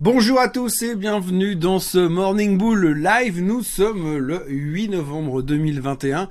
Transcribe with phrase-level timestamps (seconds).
[0.00, 3.40] Bonjour à tous et bienvenue dans ce Morning Bull live.
[3.40, 6.28] Nous sommes le 8 novembre 2021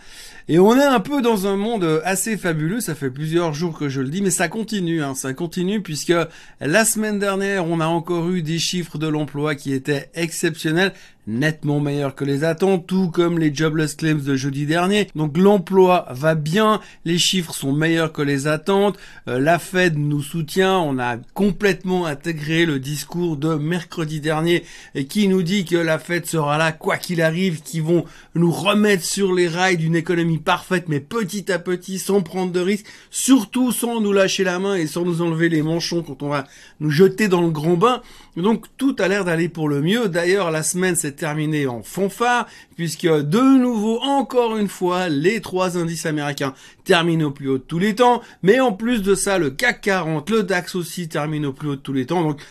[0.49, 2.81] et on est un peu dans un monde assez fabuleux.
[2.81, 5.15] Ça fait plusieurs jours que je le dis, mais ça continue, hein.
[5.15, 6.13] ça continue puisque
[6.59, 10.91] la semaine dernière on a encore eu des chiffres de l'emploi qui étaient exceptionnels
[11.27, 15.07] nettement meilleurs que les attentes, tout comme les jobless claims de jeudi dernier.
[15.15, 18.97] Donc l'emploi va bien, les chiffres sont meilleurs que les attentes,
[19.27, 24.63] euh, la Fed nous soutient, on a complètement intégré le discours de mercredi dernier
[24.95, 28.05] et qui nous dit que la Fed sera là quoi qu'il arrive, qui vont
[28.35, 32.59] nous remettre sur les rails d'une économie parfaite mais petit à petit sans prendre de
[32.59, 36.29] risques, surtout sans nous lâcher la main et sans nous enlever les manchons quand on
[36.29, 36.45] va
[36.79, 38.01] nous jeter dans le grand bain.
[38.35, 40.09] Donc tout a l'air d'aller pour le mieux.
[40.09, 45.77] D'ailleurs la semaine s'est terminée en fanfare puisque de nouveau encore une fois les trois
[45.77, 46.53] indices américains
[46.83, 48.21] terminent au plus haut de tous les temps.
[48.41, 51.75] Mais en plus de ça le CAC 40, le DAX aussi termine au plus haut
[51.75, 52.23] de tous les temps.
[52.23, 52.41] Donc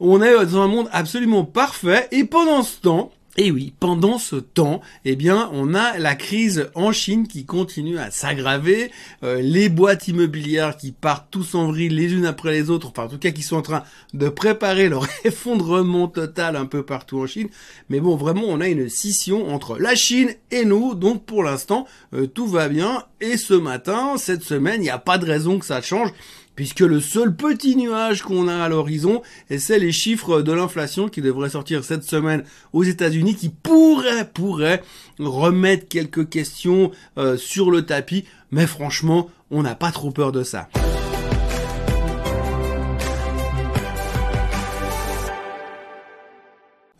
[0.00, 4.36] on est dans un monde absolument parfait et pendant ce temps, et oui, pendant ce
[4.36, 8.90] temps, eh bien, on a la crise en Chine qui continue à s'aggraver,
[9.22, 13.04] euh, les boîtes immobilières qui partent tous en vrille les unes après les autres, enfin
[13.04, 13.82] en tout cas qui sont en train
[14.14, 17.48] de préparer leur effondrement total un peu partout en Chine.
[17.90, 21.86] Mais bon, vraiment, on a une scission entre la Chine et nous, donc pour l'instant,
[22.14, 23.04] euh, tout va bien.
[23.20, 26.12] Et ce matin, cette semaine, il n'y a pas de raison que ça change
[26.56, 29.22] puisque le seul petit nuage qu'on a à l'horizon,
[29.56, 34.82] c'est les chiffres de l'inflation qui devraient sortir cette semaine aux États-Unis, qui pourraient, pourraient
[35.20, 40.42] remettre quelques questions euh, sur le tapis, mais franchement, on n'a pas trop peur de
[40.42, 40.68] ça.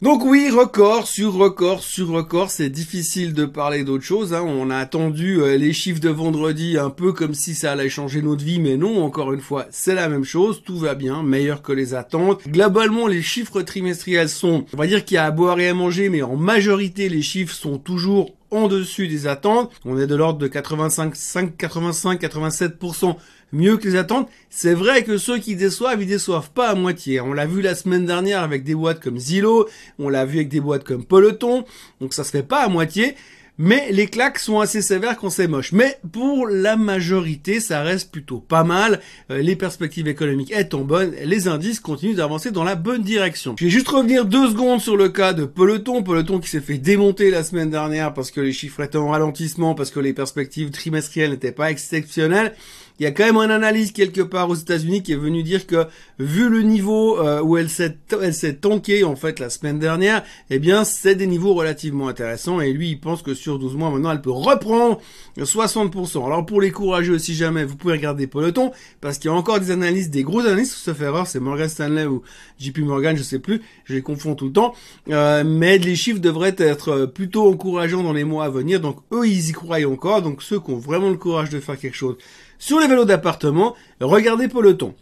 [0.02, 4.34] Donc oui, record sur record sur record, c'est difficile de parler d'autre chose.
[4.34, 4.44] Hein.
[4.47, 8.20] On a attendu euh, les chiffres de vendredi un peu comme si ça allait changer
[8.20, 11.62] notre vie, mais non, encore une fois, c'est la même chose, tout va bien, meilleur
[11.62, 12.47] que les attentes.
[12.47, 15.72] Globalement, les chiffres trimestriels sont, on va dire qu'il y a à boire et à
[15.72, 19.72] manger, mais en majorité, les chiffres sont toujours en dessus des attentes.
[19.86, 23.17] On est de l'ordre de 85, 5, 85, 87%
[23.52, 24.29] mieux que les attentes.
[24.51, 27.20] C'est vrai que ceux qui déçoivent, ils déçoivent pas à moitié.
[27.20, 29.68] On l'a vu la semaine dernière avec des boîtes comme Zillow,
[29.98, 31.64] on l'a vu avec des boîtes comme Peloton,
[32.01, 33.14] donc ça se fait pas à moitié.
[33.58, 35.73] Mais les claques sont assez sévères quand c'est moche.
[35.73, 39.01] Mais pour la majorité, ça reste plutôt pas mal.
[39.30, 43.55] Euh, les perspectives économiques étant bonnes, les indices continuent d'avancer dans la bonne direction.
[43.58, 46.02] Je vais juste revenir deux secondes sur le cas de Peloton.
[46.02, 49.74] Peloton qui s'est fait démonter la semaine dernière parce que les chiffres étaient en ralentissement,
[49.74, 52.55] parce que les perspectives trimestrielles n'étaient pas exceptionnelles
[52.98, 55.67] il y a quand même un analyse quelque part aux États-Unis qui est venu dire
[55.67, 55.86] que
[56.18, 60.23] vu le niveau euh, où elle s'est elle s'est tankée en fait la semaine dernière,
[60.48, 63.90] eh bien c'est des niveaux relativement intéressants et lui il pense que sur 12 mois
[63.90, 64.98] maintenant elle peut reprendre
[65.39, 66.24] 60%.
[66.24, 69.61] Alors pour les courageux si jamais vous pouvez regarder Peloton parce qu'il y a encore
[69.61, 72.23] des analyses des gros analystes sauf erreur c'est Morgan Stanley ou
[72.58, 74.74] JP Morgan je sais plus, je les confonds tout le temps,
[75.11, 79.27] euh, mais les chiffres devraient être plutôt encourageants dans les mois à venir donc eux
[79.27, 82.17] ils y croient encore donc ceux qui ont vraiment le courage de faire quelque chose
[82.58, 84.94] sur les vélos d'appartement, regardez Peloton.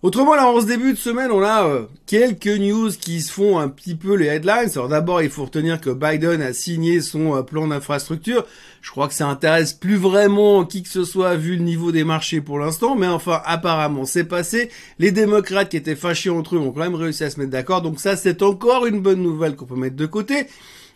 [0.00, 3.58] Autrement, là, en ce début de semaine, on a euh, quelques news qui se font
[3.58, 4.70] un petit peu les headlines.
[4.76, 8.46] Alors d'abord, il faut retenir que Biden a signé son euh, plan d'infrastructure.
[8.80, 12.04] Je crois que ça intéresse plus vraiment qui que ce soit vu le niveau des
[12.04, 14.70] marchés pour l'instant, mais enfin, apparemment, c'est passé.
[15.00, 17.82] Les démocrates qui étaient fâchés entre eux ont quand même réussi à se mettre d'accord.
[17.82, 20.46] Donc ça, c'est encore une bonne nouvelle qu'on peut mettre de côté.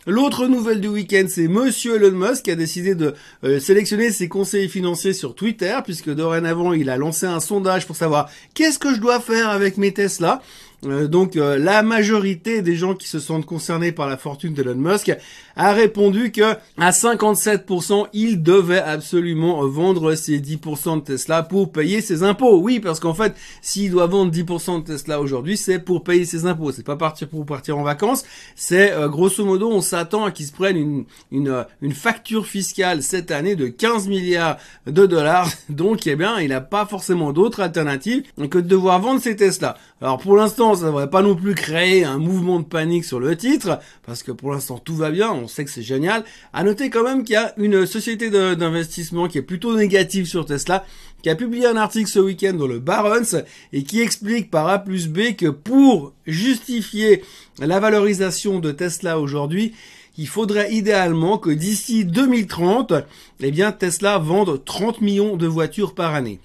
[0.05, 3.13] L'autre nouvelle du week-end, c'est Monsieur Elon Musk qui a décidé de
[3.45, 7.95] euh, sélectionner ses conseillers financiers sur Twitter, puisque dorénavant, il a lancé un sondage pour
[7.95, 10.41] savoir qu'est-ce que je dois faire avec mes Tesla.
[10.85, 14.75] Euh, donc euh, la majorité des gens qui se sentent concernés par la fortune d'Elon
[14.75, 15.15] Musk
[15.55, 22.01] a répondu que à 57% il devait absolument vendre ses 10% de Tesla pour payer
[22.01, 22.59] ses impôts.
[22.59, 26.45] Oui, parce qu'en fait, s'il doit vendre 10% de Tesla aujourd'hui, c'est pour payer ses
[26.45, 26.73] impôts.
[26.73, 28.25] C'est pas partir pour partir en vacances.
[28.55, 33.29] C'est grosso modo, on s'attend à qu'il se prenne une, une, une facture fiscale cette
[33.29, 35.49] année de 15 milliards de dollars.
[35.69, 39.77] Donc, eh bien, il n'a pas forcément d'autre alternative que de devoir vendre ses Tesla.
[40.03, 43.21] Alors pour l'instant, ça ne devrait pas non plus créer un mouvement de panique sur
[43.21, 46.25] le titre, parce que pour l'instant tout va bien, on sait que c'est génial.
[46.51, 50.45] À noter quand même qu'il y a une société d'investissement qui est plutôt négative sur
[50.45, 50.83] Tesla,
[51.21, 53.37] qui a publié un article ce week-end dans le Barron's
[53.71, 57.23] et qui explique par A plus B que pour justifier
[57.61, 59.73] la valorisation de Tesla aujourd'hui,
[60.17, 62.91] il faudrait idéalement que d'ici 2030,
[63.39, 66.41] eh bien, Tesla vende 30 millions de voitures par année.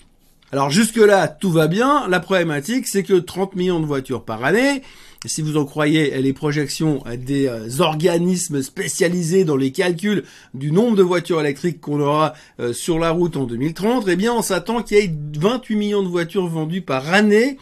[0.50, 2.08] Alors jusque-là, tout va bien.
[2.08, 4.82] La problématique, c'est que 30 millions de voitures par année,
[5.26, 10.24] si vous en croyez les projections des euh, organismes spécialisés dans les calculs
[10.54, 14.32] du nombre de voitures électriques qu'on aura euh, sur la route en 2030, eh bien
[14.32, 17.58] on s'attend qu'il y ait 28 millions de voitures vendues par année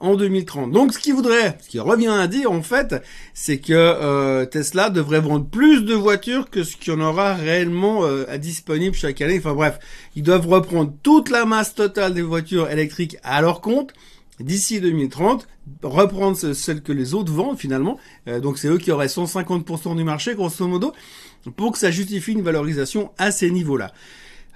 [0.00, 0.70] en 2030.
[0.72, 2.96] Donc ce qui voudrait, ce qui revient à dire en fait,
[3.34, 7.34] c'est que euh, Tesla devrait vendre plus de voitures que ce qu'il y en aura
[7.34, 9.38] réellement euh, à disponible chaque année.
[9.38, 9.78] Enfin bref,
[10.14, 13.92] ils doivent reprendre toute la masse totale des voitures électriques à leur compte
[14.38, 15.48] d'ici 2030,
[15.82, 17.98] reprendre celles que les autres vendent finalement.
[18.28, 20.92] Euh, donc c'est eux qui auraient 150% du marché grosso modo
[21.56, 23.92] pour que ça justifie une valorisation à ces niveaux-là.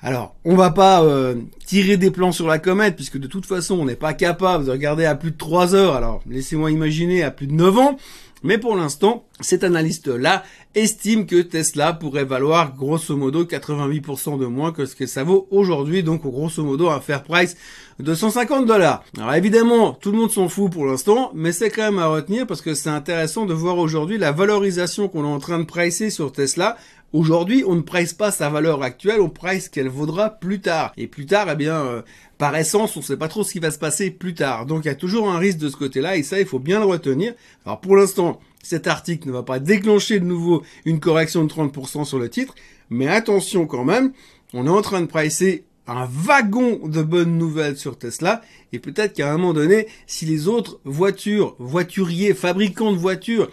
[0.02, 1.35] Alors, on va pas euh,
[1.67, 4.70] tirer des plans sur la comète, puisque de toute façon, on n'est pas capable de
[4.70, 7.97] regarder à plus de 3 heures, alors laissez-moi imaginer à plus de 9 ans,
[8.43, 10.44] mais pour l'instant, cet analyste-là
[10.75, 15.47] estime que Tesla pourrait valoir grosso modo 88% de moins que ce que ça vaut
[15.50, 17.56] aujourd'hui, donc grosso modo un fair price
[17.99, 19.05] de 150 dollars.
[19.19, 22.47] Alors évidemment, tout le monde s'en fout pour l'instant, mais c'est quand même à retenir
[22.47, 26.08] parce que c'est intéressant de voir aujourd'hui la valorisation qu'on est en train de pricer
[26.08, 26.79] sur Tesla
[27.12, 30.92] Aujourd'hui, on ne price pas sa valeur actuelle, on price qu'elle vaudra plus tard.
[30.96, 32.02] Et plus tard, eh bien, euh,
[32.38, 34.64] par essence, on ne sait pas trop ce qui va se passer plus tard.
[34.64, 36.78] Donc il y a toujours un risque de ce côté-là, et ça, il faut bien
[36.78, 37.34] le retenir.
[37.66, 42.04] Alors pour l'instant, cet article ne va pas déclencher de nouveau une correction de 30%
[42.04, 42.54] sur le titre,
[42.90, 44.12] mais attention quand même,
[44.54, 48.42] on est en train de pricer un wagon de bonnes nouvelles sur Tesla
[48.72, 53.50] et peut-être qu'à un moment donné, si les autres voitures, voituriers, fabricants de voitures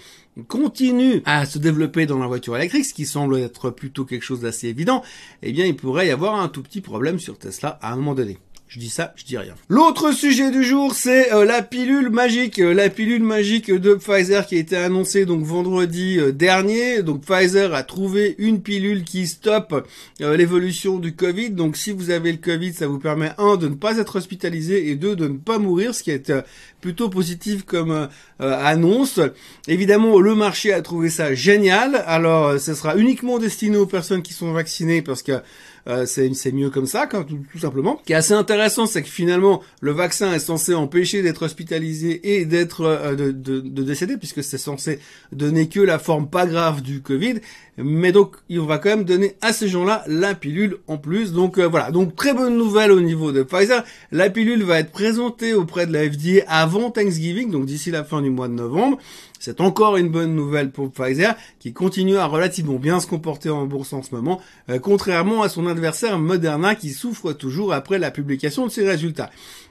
[0.47, 4.41] continue à se développer dans la voiture électrique, ce qui semble être plutôt quelque chose
[4.41, 5.03] d'assez évident,
[5.41, 8.15] eh bien il pourrait y avoir un tout petit problème sur Tesla à un moment
[8.15, 8.37] donné.
[8.69, 9.55] Je dis ça, je dis rien.
[9.69, 14.45] L'autre sujet du jour, c'est euh, la pilule magique, euh, la pilule magique de Pfizer
[14.45, 17.01] qui a été annoncée donc vendredi euh, dernier.
[17.01, 19.87] Donc Pfizer a trouvé une pilule qui stoppe
[20.19, 21.51] l'évolution du Covid.
[21.51, 24.89] Donc si vous avez le Covid, ça vous permet un de ne pas être hospitalisé
[24.89, 26.33] et deux de ne pas mourir, ce qui est
[26.81, 28.09] plutôt positif comme
[28.39, 29.21] annonce.
[29.67, 32.03] Évidemment, le marché a trouvé ça génial.
[32.05, 35.41] Alors, ce sera uniquement destiné aux personnes qui sont vaccinées parce que
[35.87, 37.97] euh, c'est mieux comme ça, tout, tout, simplement.
[38.01, 42.37] Ce qui est assez intéressant, c'est que finalement, le vaccin est censé empêcher d'être hospitalisé
[42.37, 44.99] et d'être euh, de, de, de, décéder, puisque c'est censé
[45.31, 47.35] donner que la forme pas grave du Covid.
[47.77, 51.31] Mais donc, on va quand même donner à ces gens-là la pilule en plus.
[51.31, 53.83] Donc euh, voilà, donc très bonne nouvelle au niveau de Pfizer.
[54.11, 58.21] La pilule va être présentée auprès de la FDA avant Thanksgiving, donc d'ici la fin
[58.21, 58.97] du mois de novembre.
[59.39, 63.65] C'est encore une bonne nouvelle pour Pfizer qui continue à relativement bien se comporter en
[63.65, 68.11] bourse en ce moment, euh, contrairement à son adversaire Moderna qui souffre toujours après la
[68.11, 69.29] publication de ses résultats.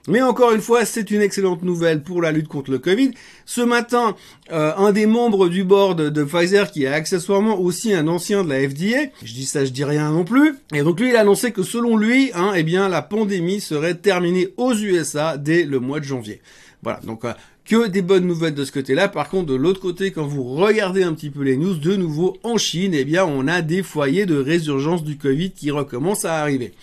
[0.09, 3.11] Mais encore une fois, c'est une excellente nouvelle pour la lutte contre le Covid.
[3.45, 4.15] Ce matin,
[4.53, 8.49] euh, un des membres du board de Pfizer, qui est accessoirement aussi un ancien de
[8.49, 11.21] la FDA, je dis ça, je dis rien non plus, et donc lui, il a
[11.21, 15.81] annoncé que selon lui, hein, eh bien, la pandémie serait terminée aux USA dès le
[15.81, 16.41] mois de janvier.
[16.87, 17.33] Voilà, donc euh,
[17.65, 19.09] que des bonnes nouvelles de ce côté-là.
[19.09, 22.37] Par contre, de l'autre côté, quand vous regardez un petit peu les news, de nouveau
[22.45, 26.37] en Chine, eh bien, on a des foyers de résurgence du Covid qui recommencent à
[26.37, 26.75] arriver.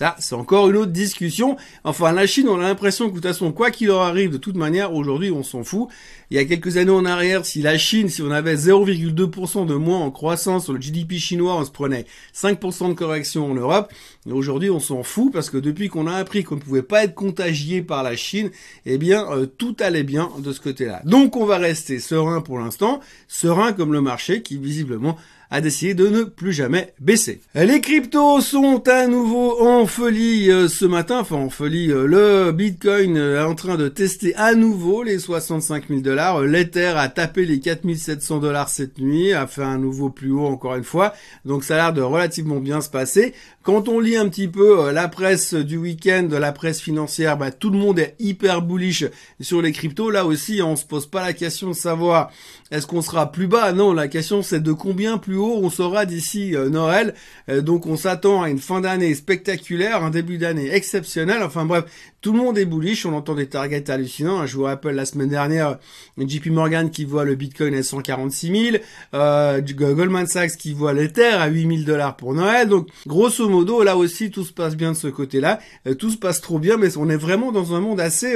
[0.00, 1.58] Ça, c'est encore une autre discussion.
[1.84, 4.38] Enfin, la Chine, on a l'impression que de toute façon, quoi qu'il leur arrive, de
[4.38, 5.88] toute manière, aujourd'hui, on s'en fout.
[6.30, 9.74] Il y a quelques années en arrière, si la Chine, si on avait 0,2% de
[9.74, 13.92] moins en croissance sur le GDP chinois, on se prenait 5% de correction en Europe.
[14.26, 17.04] Et aujourd'hui, on s'en fout parce que depuis qu'on a appris qu'on ne pouvait pas
[17.04, 18.50] être contagié par la Chine,
[18.86, 21.02] eh bien, euh, tout allait bien de ce côté-là.
[21.04, 25.18] Donc, on va rester serein pour l'instant, serein comme le marché qui visiblement
[25.50, 27.40] a décidé de ne plus jamais baisser.
[27.54, 32.52] Les cryptos sont à nouveau en folie euh, ce matin, enfin en folie, euh, le
[32.52, 37.08] Bitcoin euh, est en train de tester à nouveau les 65 000 dollars, l'Ether a
[37.08, 41.14] tapé les 4700 dollars cette nuit, a fait un nouveau plus haut encore une fois,
[41.44, 43.34] donc ça a l'air de relativement bien se passer.
[43.62, 47.68] Quand on lit un petit peu la presse du week-end, la presse financière, bah, tout
[47.68, 49.04] le monde est hyper bullish
[49.38, 50.10] sur les cryptos.
[50.10, 52.30] Là aussi, on se pose pas la question de savoir
[52.70, 53.72] est-ce qu'on sera plus bas.
[53.72, 57.14] Non, la question c'est de combien plus on sera d'ici euh, Noël.
[57.48, 61.42] Euh, donc on s'attend à une fin d'année spectaculaire, un début d'année exceptionnel.
[61.42, 61.84] Enfin bref,
[62.20, 64.46] tout le monde est bullish, on entend des targets hallucinants.
[64.46, 65.78] Je vous rappelle la semaine dernière,
[66.18, 68.76] JP Morgan qui voit le Bitcoin à 146 000,
[69.14, 72.68] euh, Goldman Sachs qui voit l'Ether à 8 000 dollars pour Noël.
[72.68, 75.60] Donc grosso modo, là aussi tout se passe bien de ce côté-là.
[75.98, 78.34] tout se passe trop bien, mais on est vraiment dans un monde assez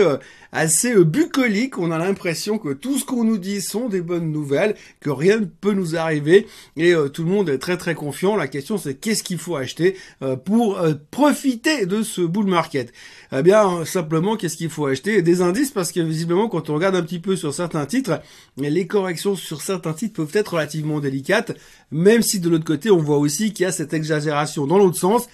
[0.52, 1.78] assez bucolique.
[1.78, 5.40] On a l'impression que tout ce qu'on nous dit sont des bonnes nouvelles, que rien
[5.40, 6.46] ne peut nous arriver
[6.76, 8.36] et euh, tout le monde est très très confiant.
[8.36, 12.92] La question c'est qu'est-ce qu'il faut acheter euh, pour euh, profiter de ce bull market?
[13.32, 15.22] Eh bien simplement qu'est-ce qu'il faut acheter?
[15.22, 18.20] Des indices parce que visiblement quand on regarde un petit peu sur certains titres,
[18.56, 21.52] les corrections sur certains titres peuvent être relativement délicates,
[21.90, 24.98] même si de l'autre côté on voit aussi qu'il y a cette exagération dans l'autre
[24.98, 25.28] sens.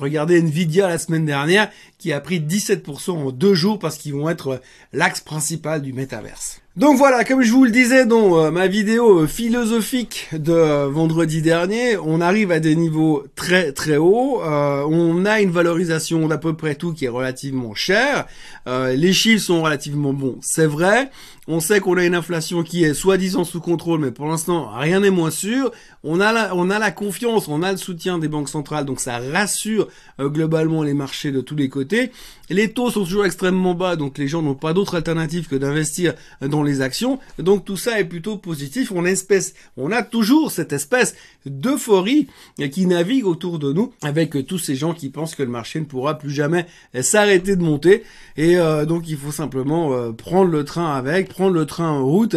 [0.00, 4.30] Regardez Nvidia la semaine dernière qui a pris 17% en deux jours parce qu'ils vont
[4.30, 4.62] être
[4.94, 6.62] l'axe principal du métaverse.
[6.76, 11.96] Donc voilà, comme je vous le disais dans euh, ma vidéo philosophique de vendredi dernier,
[11.96, 14.40] on arrive à des niveaux très très hauts.
[14.44, 18.24] Euh, on a une valorisation d'à peu près tout qui est relativement cher.
[18.68, 21.10] Euh, les chiffres sont relativement bons, c'est vrai.
[21.48, 25.00] On sait qu'on a une inflation qui est soi-disant sous contrôle, mais pour l'instant rien
[25.00, 25.72] n'est moins sûr.
[26.04, 29.00] On a la, on a la confiance, on a le soutien des banques centrales, donc
[29.00, 29.88] ça rassure
[30.20, 32.12] globalement les marchés de tous les côtés.
[32.48, 36.14] Les taux sont toujours extrêmement bas, donc les gens n'ont pas d'autre alternative que d'investir
[36.40, 37.18] dans les actions.
[37.38, 38.92] Donc tout ça est plutôt positif.
[38.92, 41.14] On, espèce, on a toujours cette espèce
[41.46, 42.28] d'euphorie
[42.70, 45.84] qui navigue autour de nous avec tous ces gens qui pensent que le marché ne
[45.84, 46.66] pourra plus jamais
[47.00, 48.02] s'arrêter de monter.
[48.36, 52.04] Et euh, donc il faut simplement euh, prendre le train avec, prendre le train en
[52.04, 52.36] route.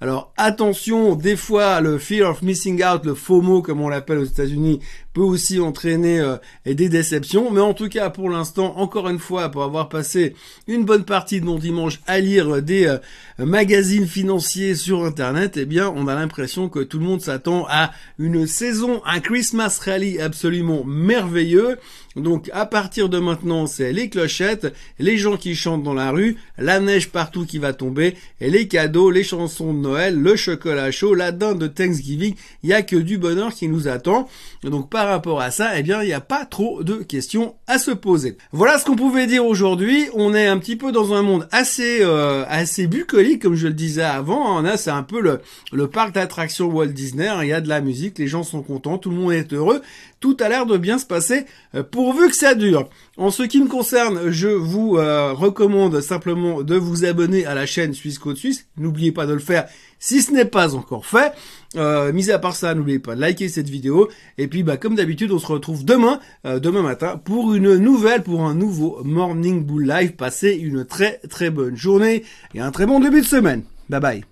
[0.00, 4.24] Alors attention, des fois le fear of missing out, le FOMO comme on l'appelle aux
[4.24, 4.80] États-Unis,
[5.12, 7.50] peut aussi entraîner euh, des déceptions.
[7.50, 10.34] Mais en tout cas, pour l'instant, encore une fois, pour avoir passé
[10.66, 12.98] une bonne partie de mon dimanche à lire des euh,
[13.38, 17.92] magazines financiers sur Internet, eh bien, on a l'impression que tout le monde s'attend à
[18.18, 21.78] une saison, un Christmas rally absolument merveilleux.
[22.16, 26.36] Donc à partir de maintenant, c'est les clochettes, les gens qui chantent dans la rue,
[26.58, 30.90] la neige partout qui va tomber, et les cadeaux, les chansons de Noël, le chocolat
[30.90, 32.34] chaud, la dinde de Thanksgiving.
[32.62, 34.28] Il n'y a que du bonheur qui nous attend.
[34.62, 37.78] Donc par rapport à ça, eh bien, il n'y a pas trop de questions à
[37.78, 38.36] se poser.
[38.52, 40.08] Voilà ce qu'on pouvait dire aujourd'hui.
[40.14, 43.74] On est un petit peu dans un monde assez euh, assez bucolique, comme je le
[43.74, 44.58] disais avant.
[44.58, 44.62] Hein.
[44.62, 45.40] Là, c'est un peu le,
[45.72, 47.28] le parc d'attractions Walt Disney.
[47.42, 49.82] Il y a de la musique, les gens sont contents, tout le monde est heureux.
[50.22, 52.88] Tout a l'air de bien se passer euh, pourvu que ça dure.
[53.18, 57.66] En ce qui me concerne, je vous euh, recommande simplement de vous abonner à la
[57.66, 58.66] chaîne Suisse Côte Suisse.
[58.78, 59.66] N'oubliez pas de le faire
[60.02, 61.32] si ce n'est pas encore fait.
[61.76, 64.08] Euh, mis à part ça, n'oubliez pas de liker cette vidéo.
[64.36, 68.22] Et puis, bah, comme d'habitude, on se retrouve demain, euh, demain matin, pour une nouvelle,
[68.22, 70.12] pour un nouveau Morning Bull Live.
[70.16, 72.24] Passez une très très bonne journée
[72.54, 73.62] et un très bon début de semaine.
[73.88, 74.31] Bye bye.